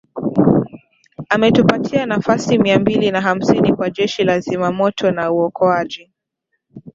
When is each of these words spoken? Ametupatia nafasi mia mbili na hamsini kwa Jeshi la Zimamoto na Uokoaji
Ametupatia 1.29 2.05
nafasi 2.05 2.57
mia 2.57 2.79
mbili 2.79 3.11
na 3.11 3.21
hamsini 3.21 3.73
kwa 3.73 3.89
Jeshi 3.89 4.23
la 4.23 4.39
Zimamoto 4.39 5.11
na 5.11 5.31
Uokoaji 5.31 6.11